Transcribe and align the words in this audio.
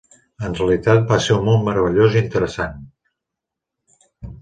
En 0.47 0.55
realitat, 0.59 1.01
va 1.11 1.19
ser 1.27 1.35
un 1.37 1.45
món 1.49 1.63
meravellós 1.69 2.19
i 2.19 2.19
interessant. 2.25 2.83